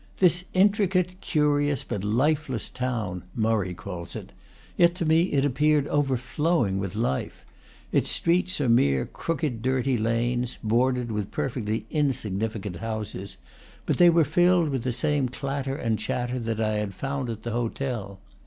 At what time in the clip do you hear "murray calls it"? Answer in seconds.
3.35-4.31